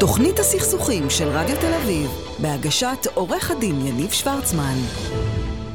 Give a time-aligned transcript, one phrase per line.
[0.00, 2.10] תוכנית הסכסוכים של רדיו תל אביב,
[2.42, 4.74] בהגשת עורך הדין יניב שוורצמן.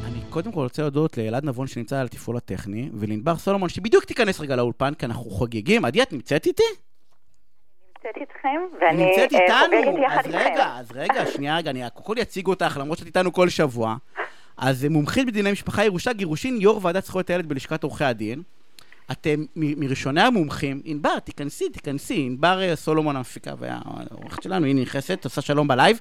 [0.06, 4.40] אני קודם כל רוצה להודות לאלעד נבון שנמצא על התפעול הטכני, ולענבר סולומון שבדיוק תיכנס
[4.40, 5.84] רגע לאולפן, כי אנחנו חוגגים.
[5.84, 6.62] עדי, את נמצאת איתי?
[7.96, 9.84] נמצאת איתכם, ואני נמצאת אה, איתנו?
[9.84, 10.52] חוגגת יחד אז איתכם.
[10.52, 13.96] רגע, אז רגע, שנייה רגע, אני כל אציג אותך, למרות שאת איתנו כל שבוע.
[14.56, 18.42] אז מומחית בדיני משפחה, ירושה, גירושין, יו"ר ועדת זכויות הילד בלשכת עורכי הדין.
[19.12, 25.40] אתם מראשוני המומחים, ענבר, תיכנסי, תיכנסי, ענבר אה, סולומון המפיקה והעורכת שלנו, היא נכנסת, עושה
[25.40, 26.00] שלום בלייב.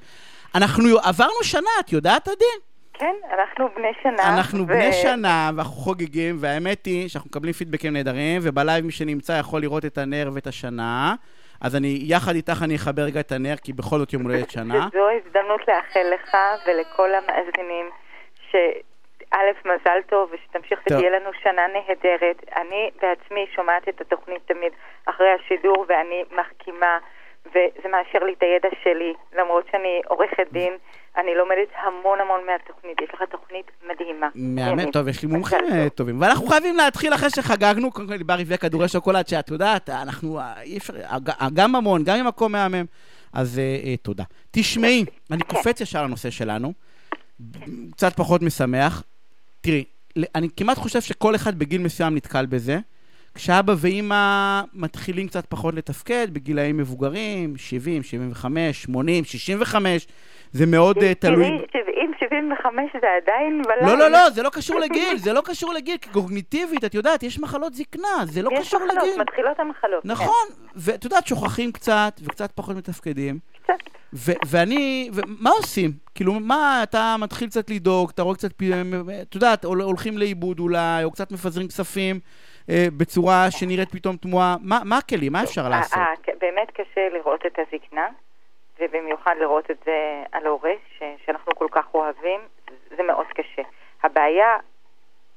[0.56, 2.46] אנחנו עברנו שנה, את יודעת, עדי?
[2.94, 4.36] כן, אנחנו בני שנה.
[4.36, 9.34] אנחנו ו- בני שנה, ואנחנו חוגגים, והאמת היא שאנחנו מקבלים פידבקים נהדרים, ובלייב מי שנמצא
[9.34, 11.16] יכול לראות את הנר ואת השנה.
[11.62, 14.74] אז אני, יחד איתך אני אחבר רגע את הנר, כי בכל זאת יום הולדת שנה.
[14.88, 16.38] וזו הזדמנות לאחל לך
[16.68, 17.90] ולכל המאזינים
[19.34, 20.80] שא', מזל טוב, ושתמשיך.
[20.82, 22.38] ותהיה לנו שנה נהדרת.
[22.62, 24.72] אני בעצמי שומעת את התוכנית תמיד
[25.06, 26.98] אחרי השידור, ואני מחכימה,
[27.46, 30.74] וזה מאשר לי את הידע שלי, למרות שאני עורכת דין.
[31.18, 34.28] אני לומדת המון המון מהתוכנית, יש לך תוכנית מדהימה.
[34.36, 34.92] מהמם.
[34.92, 35.90] טוב, יש לי מומחים אה.
[35.90, 36.22] טובים.
[36.22, 40.62] ואנחנו חייבים להתחיל אחרי שחגגנו, קודם כל דיבר רבעי כדורי שוקולד, שאת יודעת, אנחנו, אה,
[40.62, 42.86] אי אפשר, הג- גם ממון, גם ממקום מהמם.
[43.34, 44.24] אז אה, אה, תודה.
[44.52, 45.56] תשמעי, אני כן.
[45.56, 46.74] קופץ ישר לנושא שלנו,
[47.92, 49.04] קצת פחות משמח.
[49.66, 49.84] תראי,
[50.36, 52.80] אני כמעט חושב שכל אחד בגיל מסוים נתקל בזה.
[53.36, 60.08] כשאבא ואימא מתחילים קצת פחות לתפקד, בגילאים מבוגרים, 70, 75, 80, 65,
[60.56, 61.46] זה מאוד אה, תלוי...
[61.46, 63.88] תראי, 70, 75 זה עדיין בלילה.
[63.88, 67.24] לא, לא, לא, זה לא קשור לגיל, זה לא קשור לגיל, כי קוגניטיבית, את יודעת,
[67.24, 69.22] יש מחלות זקנה, זה לא יש קשור מחלות, לגיל.
[69.22, 70.04] מתחילות המחלות.
[70.04, 70.10] כן.
[70.10, 70.46] נכון,
[70.76, 73.40] ואת יודעת, שוכחים קצת, וקצת פחות מתפקדים.
[73.64, 73.74] קצת.
[74.14, 75.92] ו- ואני, ו- מה עושים?
[76.16, 78.64] כאילו, מה, אתה מתחיל קצת לדאוג, אתה רואה קצת, פ-
[79.22, 82.20] את יודעת, הול- הולכים לאיבוד אולי, או קצת מפזרים כספים
[82.70, 84.56] אה, בצורה שנראית פתאום תמוהה.
[84.62, 85.34] מה מה הכלים?
[85.34, 85.98] מה אפשר לעשות?
[85.98, 88.08] אה, אה, באמת קשה לראות את הזקנה,
[88.80, 92.42] ובמיוחד לראות את זה על הורה ש- שאנחנו כל כך אוהבים,
[92.98, 93.62] זה מאוד קשה.
[94.04, 94.58] הבעיה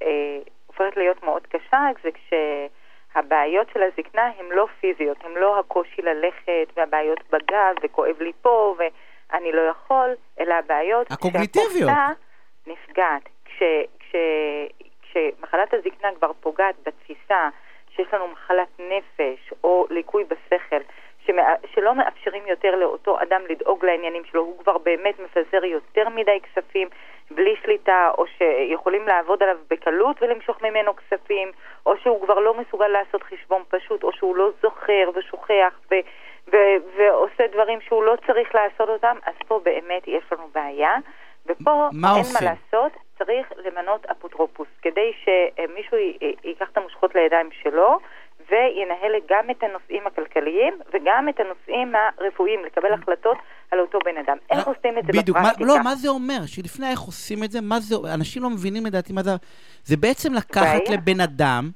[0.02, 6.02] אה, הופכת להיות מאוד קשה, זה כשהבעיות של הזקנה הן לא פיזיות, הן לא הקושי
[6.02, 11.90] ללכת, והבעיות בגב, וכואב לי פה, ואני לא יכול, אלא הבעיות הקוגניטיביות.
[12.66, 13.28] נפגעת.
[13.44, 13.62] כש,
[13.98, 14.16] כש,
[15.02, 17.48] כשמחלת הזקנה כבר פוגעת בתפיסה
[17.96, 20.80] שיש לנו מחלת נפש או ליקוי בשכל,
[21.28, 21.42] שמא,
[21.74, 26.88] שלא מאפשרים יותר לאותו אדם לדאוג לעניינים שלו, הוא כבר באמת מפזר יותר מדי כספים
[27.30, 31.52] בלי שליטה, או שיכולים לעבוד עליו בקלות ולמשוך ממנו כספים,
[31.86, 35.94] או שהוא כבר לא מסוגל לעשות חשבון פשוט, או שהוא לא זוכר ושוכח ו,
[36.52, 36.56] ו,
[36.96, 40.96] ועושה דברים שהוא לא צריך לעשות אותם, אז פה באמת יש לנו בעיה.
[41.46, 42.48] ופה מה אין עושים?
[42.48, 47.98] מה לעשות, צריך למנות אפוטרופוס, כדי שמישהו י- ייקח את המושכות לידיים שלו
[48.50, 53.36] וינהל גם את הנושאים הכלכליים וגם את הנושאים הרפואיים, לקבל החלטות
[53.70, 54.36] על אותו בן אדם.
[54.50, 55.64] איך עושים את זה אה, בדיוק, בפרקטיקה?
[55.64, 56.46] לא, מה זה אומר?
[56.46, 59.30] שלפני איך עושים את זה, מה זה, אנשים לא מבינים לדעתי מה זה,
[59.84, 60.88] זה בעצם לקחת.
[60.88, 61.70] לבן אדם,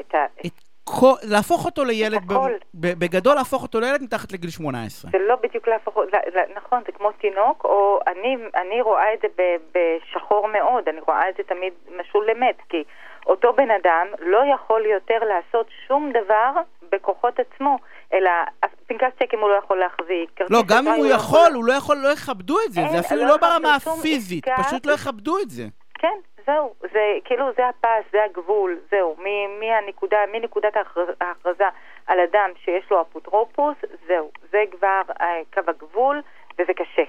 [0.00, 0.24] את ה...
[0.46, 0.52] את
[0.84, 2.34] כל, להפוך אותו לילד, ב-.
[2.74, 5.10] ב- בגדול להפוך אותו לילד מתחת לגיל 18.
[5.10, 9.18] זה לא בדיוק להפוך, לא, לא, נכון, זה כמו תינוק, או אני, אני רואה את
[9.22, 9.42] זה ב,
[9.74, 12.84] בשחור מאוד, אני רואה את זה תמיד משול למת, כי
[13.30, 16.50] אותו בן אדם לא יכול יותר לעשות שום דבר
[16.92, 17.76] בכוחות עצמו,
[18.12, 18.30] אלא
[18.86, 20.40] פנקס צ'קים הוא לא יכול להחזיק.
[20.50, 23.26] לא, גם אם הוא יכול, הוא לא יכול, לא יכבדו את זה, זה אפילו לא
[23.28, 24.44] לא ברמה הפיזית.
[24.66, 25.62] פשוט לא יכבדו את זה.
[25.94, 29.16] כן, זהו, זה כאילו זה הפס, זה הגבול, זהו,
[29.60, 31.64] מהנקודה, מנקודת ההכרז- ההכרזה
[32.06, 33.76] על אדם שיש לו אפוטרופוס,
[34.08, 36.20] זהו, זה כבר אה, קו הגבול,
[36.58, 37.02] וזה קשה.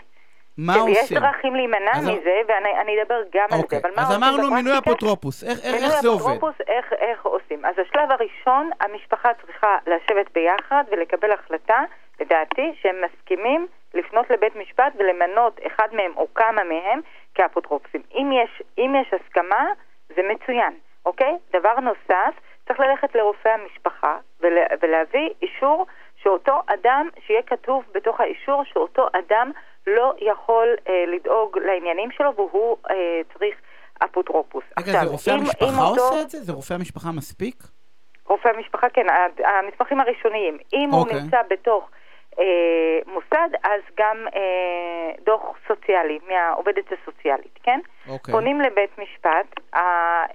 [0.58, 1.18] מה כן, יש עושים?
[1.20, 4.24] דרכים להימנע אז- מזה, ואני אני אדבר גם על אוקיי, זה, אבל מה אז עושים
[4.24, 4.78] אמרנו מינוי?
[4.78, 6.22] אפוטרופוס, איך איך- מינוי איך זה עובד?
[6.26, 7.66] אפוטרופוס, איך, איך עושים?
[7.66, 11.80] אז השלב הראשון, המשפחה צריכה לשבת ביחד ולקבל החלטה,
[12.20, 17.00] לדעתי, שהם מסכימים לפנות לבית משפט ולמנות אחד מהם או כמה מהם
[17.36, 18.02] כאפוטרופסים.
[18.14, 19.66] אם יש, אם יש הסכמה,
[20.16, 20.74] זה מצוין,
[21.06, 21.38] אוקיי?
[21.54, 22.34] דבר נוסף,
[22.68, 25.86] צריך ללכת לרופא המשפחה ול, ולהביא אישור
[26.24, 29.52] שאותו אדם, שיהיה כתוב בתוך האישור שאותו אדם
[29.88, 32.96] לא יכול אה, לדאוג לעניינים שלו והוא אה,
[33.34, 33.56] צריך
[34.06, 34.64] אפוטרופוס.
[34.80, 36.38] רגע, זה רופא אם- אם המשפחה אותו- עושה את זה?
[36.38, 37.56] זה רופא המשפחה מספיק?
[38.28, 39.06] רופא המשפחה, כן,
[39.46, 40.58] המסמכים הראשוניים.
[40.74, 41.22] אם הוא אוקיי.
[41.22, 41.90] נמצא בתוך
[42.40, 42.46] אה,
[43.06, 47.80] מוסד, אז גם אה, דוח סוציאלי מהעובדת הסוציאלית, כן?
[48.10, 48.32] אוקיי.
[48.34, 49.46] פונים לבית משפט
[49.76, 49.80] אה,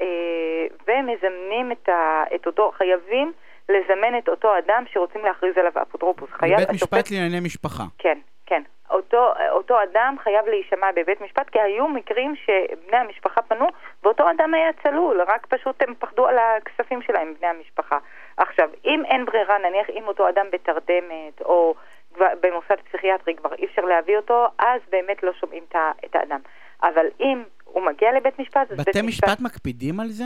[0.00, 3.32] אה, ומזמנים את, ה, את אותו, חייבים
[3.68, 6.30] לזמן את אותו אדם שרוצים להכריז עליו אפוטרופוס.
[6.30, 7.82] חייב בבית השופט- משפט לענייני משפחה.
[7.98, 8.62] כן, כן.
[8.90, 13.66] אותו, אותו אדם חייב להישמע בבית משפט, כי היו מקרים שבני המשפחה פנו,
[14.02, 17.98] ואותו אדם היה צלול, רק פשוט הם פחדו על הכספים שלהם, בני המשפחה.
[18.36, 21.74] עכשיו, אם אין ברירה, נניח אם אותו אדם בתרדמת, או
[22.18, 25.64] במוסד פסיכיאטרי כבר אי אפשר להביא אותו, אז באמת לא שומעים
[26.04, 26.40] את האדם.
[26.82, 30.24] אבל אם הוא מגיע לבית משפט, אז בית בתי משפט מקפידים על זה?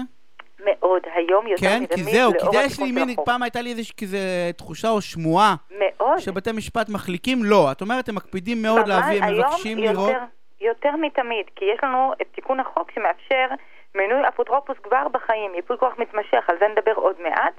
[0.91, 3.17] מאוד, היום יותר כן, מתמיד, כי זהו, כי לאור זה יש התיקון לי מין.
[3.25, 4.07] פעם הייתה לי איזושהי
[4.57, 6.19] תחושה או שמועה מאוד.
[6.19, 7.73] שבתי משפט מחליקים, לא.
[7.73, 10.13] את אומרת, הם מקפידים מאוד להביא, הם מבקשים יותר- לראות.
[10.61, 13.47] יותר מתמיד, כי יש לנו את תיקון החוק שמאפשר
[13.95, 17.53] מינוי אפוטרופוס כבר בחיים, ייפוי כוח מתמשך, על זה נדבר עוד מעט.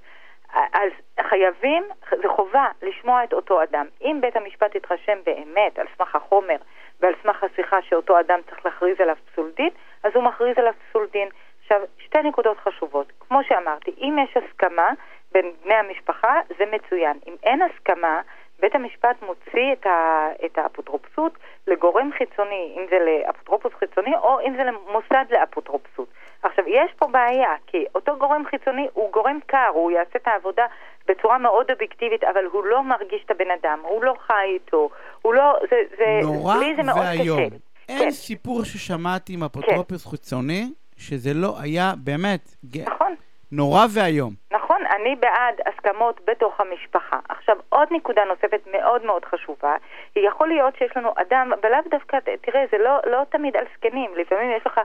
[0.74, 0.92] אז
[1.30, 1.84] חייבים,
[2.22, 3.86] זה חובה לשמוע את אותו אדם.
[4.02, 6.56] אם בית המשפט יתרשם באמת על סמך החומר
[7.00, 9.70] ועל סמך השיחה שאותו אדם צריך להכריז עליו פסול דין,
[10.04, 11.28] אז הוא מכריז עליו פסול דין.
[11.72, 13.12] עכשיו, שתי נקודות חשובות.
[13.28, 14.90] כמו שאמרתי, אם יש הסכמה
[15.32, 17.20] בין בני המשפחה, זה מצוין.
[17.28, 18.22] אם אין הסכמה,
[18.60, 21.34] בית המשפט מוציא את, ה, את האפוטרופסות
[21.68, 26.08] לגורם חיצוני, אם זה לאפוטרופוס חיצוני או אם זה למוסד לאפוטרופסות.
[26.44, 30.66] עכשיו, יש פה בעיה, כי אותו גורם חיצוני הוא גורם קר, הוא יעשה את העבודה
[31.08, 34.90] בצורה מאוד אובייקטיבית, אבל הוא לא מרגיש את הבן אדם, הוא לא חי איתו,
[35.22, 35.60] הוא לא...
[35.70, 37.40] זה, זה, נורא לי זה מאוד ואיום.
[37.40, 37.56] קשה.
[37.90, 40.64] אין כן, סיפור ששמעתי עם אפוטרופוס חיצוני,
[41.02, 42.42] שזה לא היה באמת
[42.88, 43.16] נכון.
[43.52, 44.34] נורא ואיום.
[44.52, 47.20] נכון, אני בעד הסכמות בתוך המשפחה.
[47.30, 49.76] עכשיו, עוד נקודה נוספת מאוד מאוד חשובה,
[50.16, 54.12] היא יכול להיות שיש לנו אדם, ולאו דווקא, תראה, זה לא, לא תמיד על זקנים,
[54.16, 54.80] לפעמים יש לך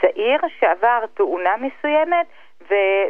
[0.00, 2.26] צעיר שעבר תאונה מסוימת,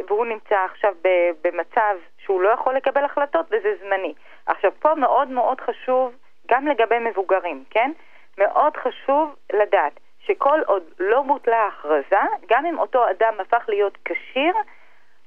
[0.09, 4.13] והוא נמצא עכשיו ב- במצב שהוא לא יכול לקבל החלטות, וזה זמני.
[4.45, 6.13] עכשיו, פה מאוד מאוד חשוב,
[6.51, 7.91] גם לגבי מבוגרים, כן?
[8.37, 14.53] מאוד חשוב לדעת שכל עוד לא בוטלה ההכרזה, גם אם אותו אדם הפך להיות כשיר,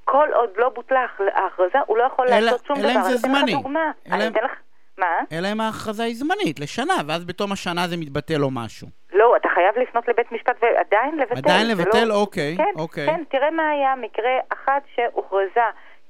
[0.05, 2.99] כל עוד לא בוטלה ההכרזה, הוא לא יכול אלא- לעשות שום אלא דבר.
[3.01, 3.53] אם זה אני אתן לך זמני.
[3.53, 3.91] דוגמה.
[4.07, 4.51] אלא אני אתן לך...
[4.99, 5.07] מה?
[5.33, 8.89] אלא אם ההכרזה היא זמנית, לשנה, ואז בתום השנה זה מתבטל או משהו.
[9.13, 11.39] לא, אתה חייב לפנות לבית משפט ועדיין לבטל.
[11.39, 12.05] עדיין זה לבטל?
[12.05, 12.15] לא...
[12.15, 13.07] אוקיי, כן, אוקיי.
[13.07, 15.61] כן, תראה מה היה מקרה אחד שהוכרזה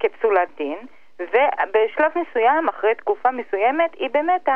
[0.00, 0.78] כפסולת דין,
[1.18, 4.48] ובשלב מסוים, אחרי תקופה מסוימת, היא באמת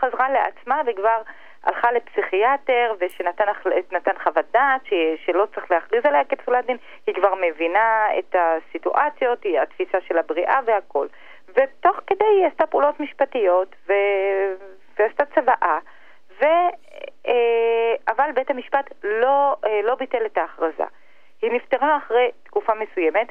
[0.00, 1.22] חזרה לעצמה וכבר
[1.64, 4.92] הלכה לפסיכיאטר ושנתן חוות דעת ש,
[5.26, 6.76] שלא צריך להכריז עליה כפסולת דין,
[7.06, 11.06] היא כבר מבינה את הסיטואציות, היא התפיסה של הבריאה והכל.
[11.48, 13.92] ותוך כדי היא עשתה פעולות משפטיות ו...
[14.98, 15.78] ועשתה צוואה,
[16.40, 16.44] ו...
[17.26, 20.84] אה, אבל בית המשפט לא, אה, לא ביטל את ההכרזה.
[21.42, 23.28] היא נפטרה אחרי תקופה מסוימת,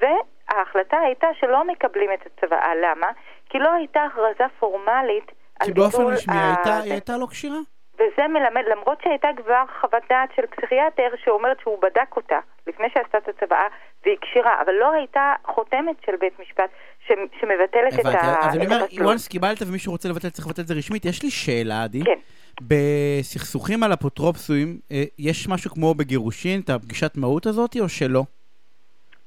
[0.00, 2.74] וההחלטה הייתה שלא מקבלים את הצוואה.
[2.74, 3.10] למה?
[3.48, 5.32] כי לא הייתה הכרזה פורמלית
[5.64, 7.58] כי באופן רשמי ה- הייתה- היא הייתה לא כשירה.
[7.94, 13.18] וזה מלמד, למרות שהייתה כבר חוות דעת של פסיכיאטר שאומרת שהוא בדק אותה לפני שעשתה
[13.18, 13.66] את הצוואה
[14.04, 16.70] והיא כשירה, אבל לא הייתה חותמת של בית משפט
[17.06, 17.08] ש,
[17.40, 20.62] שמבטלת את הבנתי, ה- אז אני את אומר, once קיבלת ומישהו רוצה לבטל, צריך לבטל
[20.62, 21.04] את זה רשמית.
[21.04, 22.02] יש לי שאלה, עדי.
[22.04, 22.18] כן.
[22.62, 28.22] בסכסוכים על אפוטרופסויים, אה, יש משהו כמו בגירושין, את הפגישת מהות הזאת, או שלא?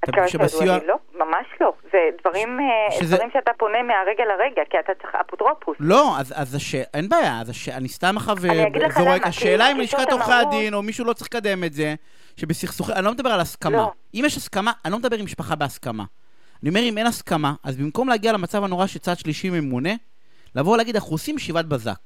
[0.02, 0.96] עד אתה כמה חושב שידוע בסיוע- לי, לא,
[1.26, 1.74] ממש לא.
[1.92, 5.78] זה דברים, אה, שזה- דברים שאתה פונה מהרגע לרגע, כי אתה צריך אפוטרופוס.
[5.80, 6.76] לא, אז, אז הש...
[6.76, 7.70] אין בעיה, אז הש...
[7.70, 11.14] אני סתם עכשיו אני אגיד לך זורק, השאלה אם לשכת עורכי הדין או מישהו לא
[11.14, 11.96] צריך לקדם את זה,
[12.38, 13.78] שבסכסוכים, אני לא מדבר על הסכמה.
[13.78, 13.92] לא.
[14.14, 16.04] אם יש הסכמה, אני לא מדבר עם משפחה בהסכמה.
[16.62, 19.90] אני אומר, אם אין הסכמה, אז במקום להגיע למצב הנורא שצד שלישי ממונה,
[20.56, 22.00] לבוא ולהגיד, אנחנו עושים ישיבת בזק.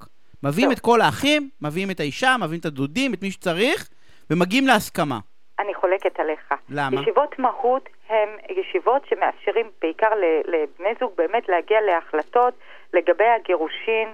[0.43, 0.77] מביאים טוב.
[0.77, 3.89] את כל האחים, מביאים את האישה, מביאים את הדודים, את מי שצריך,
[4.29, 5.19] ומגיעים להסכמה.
[5.59, 6.53] אני חולקת עליך.
[6.69, 7.01] למה?
[7.01, 10.09] ישיבות מהות הן ישיבות שמאפשרים בעיקר
[10.47, 12.53] לבני זוג באמת להגיע להחלטות
[12.93, 14.09] לגבי הגירושין,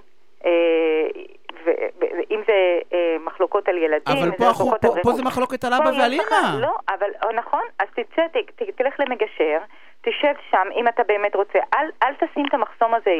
[0.45, 0.51] אה,
[2.31, 5.11] אם זה אה, מחלוקות על ילדים, אבל פה, מחלוקות פה, פה.
[5.11, 6.61] זה מחלוקת על אבא ועל אמא.
[6.61, 9.57] לא, אבל אה, נכון, אז תצא, ת, תלך למגשר,
[10.01, 11.59] תשב שם אם אתה באמת רוצה.
[11.73, 13.11] אל, אל תשים את המחסום הזה.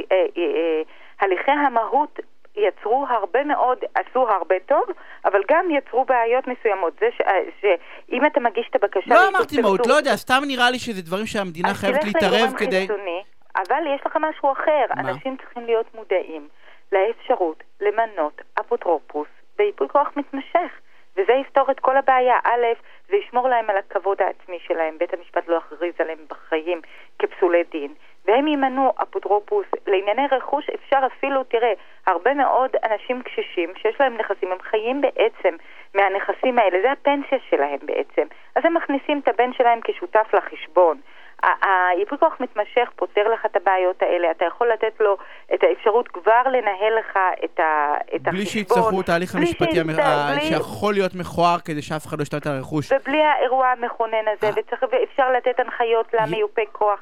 [1.20, 2.20] הליכי המהות
[2.56, 4.84] יצרו הרבה מאוד, עשו הרבה טוב,
[5.26, 6.94] אבל גם יצרו בעיות מסוימות.
[7.00, 9.16] זה ש, אה, שאם אתה מגיש את הבקשה...
[9.16, 12.88] לא אמרתי מהות, לא יודע, סתם נראה לי שזה דברים שהמדינה חייבת להתערב כדי...
[12.88, 13.24] חיצוני,
[13.56, 14.86] אבל יש לך משהו אחר.
[14.96, 15.10] מה?
[15.10, 16.48] אנשים צריכים להיות מודעים
[16.92, 19.28] לאפשרות למנות אפוטרופוס
[19.58, 20.72] בייפוי כוח מתמשך.
[21.18, 22.36] וזה יפתור את כל הבעיה.
[22.44, 22.66] א',
[23.10, 24.98] זה ישמור להם על הכבוד העצמי שלהם.
[24.98, 26.82] בית המשפט לא יכריז עליהם בחיים
[27.20, 27.94] כפסולי דין.
[28.26, 29.66] והם ימנו אפוטרופוס.
[29.88, 31.74] לענייני רכוש אפשר אפילו, תראה,
[32.12, 35.56] הרבה מאוד אנשים קשישים שיש להם נכסים, הם חיים בעצם
[35.96, 38.28] מהנכסים האלה, זה הפנסיה שלהם בעצם.
[38.56, 40.98] אז הם מכניסים את הבן שלהם כשותף לחשבון.
[41.44, 45.18] ה- הייפוי כוח מתמשך פותר לך את הבעיות האלה, אתה יכול לתת לו
[45.54, 48.46] את האפשרות כבר לנהל לך את, ה, את בלי החשבון.
[48.46, 52.54] שיצטרכו תהליך בלי המשפטי המ- בלי- שיכול להיות מכוער כדי שאף אחד לא ישתלט על
[52.56, 52.92] הרכוש.
[52.92, 54.52] ובלי האירוע המכונן הזה, אה.
[54.56, 57.00] וצריך, ואפשר לתת הנחיות למיופה כוח.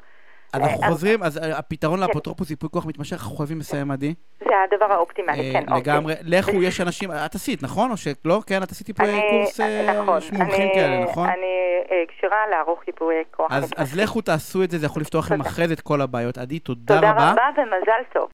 [0.54, 2.08] אנחנו אה, חוזרים, אז אה, הפתרון כן.
[2.08, 4.14] לאפוטרופוס ייפוי כוח מתמשך, אנחנו חייבים לסיים, עדי.
[4.40, 5.94] זה הדבר האופטימלי, אה, כן, אוקיי.
[5.94, 6.14] לגמרי.
[6.24, 7.92] לכו, יש אנשים, את עשית, נכון?
[7.92, 8.42] או שלא?
[8.48, 11.30] כן, את עשית ייפוי קורס נכון, מומחים כאלה, נכון?
[11.30, 11.60] אני
[12.08, 13.52] כשירה לערוך ייפויי כוח.
[13.78, 15.50] אז לכו תעשו את זה, זה יכול לפתוח לכם תודה.
[15.50, 16.38] אחרי זה את כל הבעיות.
[16.38, 17.32] עדי, תודה תודה רבה.
[17.32, 18.28] רבה ומזל טוב.